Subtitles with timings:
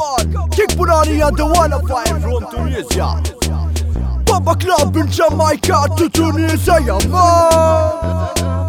[0.00, 1.82] on, Kick Punani and the one of
[2.22, 3.22] from Tunisia.
[4.26, 8.59] Papa Club in Jamaica to Tunisia, man.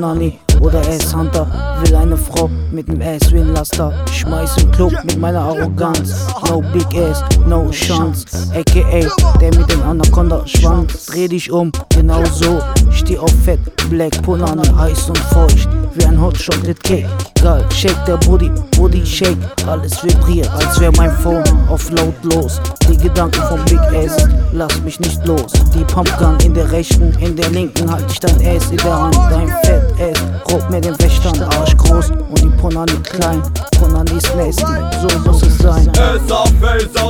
[0.00, 1.46] Bonani oder S Hunter.
[1.82, 3.92] Will eine Frau mit nem Ass wie ein Laster.
[4.10, 6.26] Schmeiß im Club mit meiner Arroganz.
[6.48, 8.24] No Big Ass, no Chance.
[8.54, 9.08] AKA
[9.40, 11.06] der mit dem Anaconda Schwanz.
[11.06, 12.60] Dreh dich um, genau so.
[12.90, 13.60] Steh auf Fett,
[13.90, 15.68] Black Bonani, heiß und feucht.
[15.94, 17.08] Wie ein Hot Chocolate Cake.
[17.42, 19.38] Geil, shake der Booty, Booty shake.
[19.66, 22.60] Alles vibriert, als wär mein Phone auf lautlos.
[22.88, 25.52] Die Gedanken vom Big Ass, lass mich nicht los.
[25.74, 29.16] Die Pumpgun in der rechten, in der linken halt ich dein Ass in der Hand.
[29.30, 30.18] Dein Fett Ass,
[30.50, 33.42] rob mir den Wächtern, Arsch groß und die Ponani klein.
[33.78, 34.64] Ponani ist nasty,
[35.00, 35.88] so muss es sein.
[35.88, 37.00] It's a face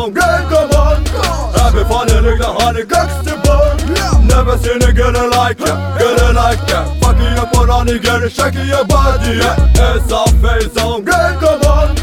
[1.91, 3.75] funny look the honey gangster boy
[4.25, 8.23] Never seen a girl like that, girl like that Fuck you up on honey, girl,
[8.29, 9.97] shaking your body yeah.
[9.97, 11.97] It's a face on gang, come on.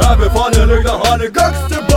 [0.00, 1.93] Happy funny look the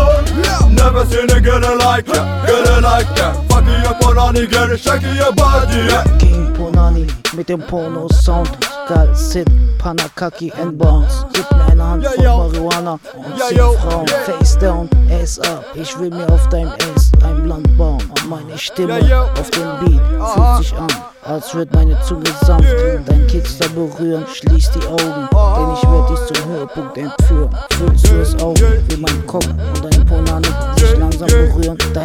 [0.98, 4.06] honey gangster boy Never seen a girl like that, girl like that Fuck you up
[4.06, 6.04] on honey, girl, shaking your body yeah.
[6.18, 8.50] King Ponani mit dem Porno-Sound.
[8.88, 11.26] Geil, Sid, Panakaki and Bounce.
[11.34, 12.24] Gib mir eine Hand von.
[12.24, 13.56] Marihuana und zieh.
[13.56, 14.08] Frauen.
[14.08, 15.66] Face down, ass up.
[15.76, 18.02] Ich will mir auf deinem Ass ein Blunt bauen.
[18.02, 19.00] Und meine Stimme
[19.40, 20.02] auf dem Beat
[20.34, 20.88] fühlt sich an,
[21.24, 22.74] als wird meine Zunge sanft.
[23.06, 27.50] Dein Kitzler berühren, schließ die Augen, denn ich werde dich zum Höhepunkt entführen.
[27.72, 28.56] Fühlst du es auch,
[28.90, 29.48] wie mein Kopf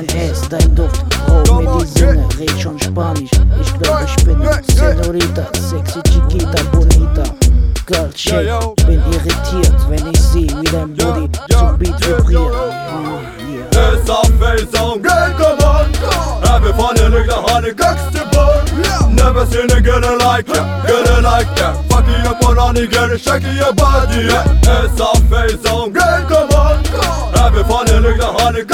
[0.06, 3.30] Dein Ass, dein Duft, raubt mir die Sinne, red schon Spanisch.
[3.60, 4.42] Ich glaube, ich bin
[4.74, 7.22] Senorita, sexy Chiquita, bonita.
[7.86, 12.52] Girl, shake, bin irritiert, wenn ich sehe, wie dein Booty zum Beat vibriert.
[12.52, 13.94] Ah, yeah.
[13.94, 15.36] It's a face on gang,
[17.08, 21.46] look the honey gangster boy Never seen a girl like that, girl like
[22.44, 24.84] on honey, girl, shaking your body yeah.
[24.84, 26.84] It's a face on gang, come on
[27.34, 28.64] Happy funny look the honey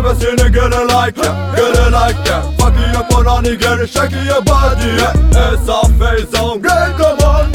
[0.00, 6.96] Hevesini göre like ya, göre like ya Bakıyor Kur'an'ı geri çekiyor badiye Esaf feyzam gel
[6.98, 7.46] kaman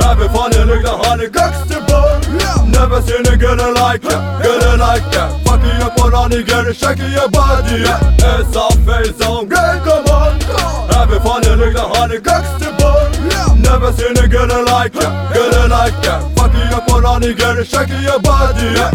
[0.00, 2.36] Hepi fanilikle hani kaksi bol
[2.68, 7.96] Nefesini göre like ya, göre like ya Bakıyor Kur'an'ı geri çekiyor badiye
[8.40, 10.32] Esaf feyzam gel kaman
[10.88, 17.68] Hepi fanilikle hani kaksi bol Nefesini göre like ya, göre like ya Bakıyor Kur'an'ı geri
[17.68, 18.90] çekiyor badiye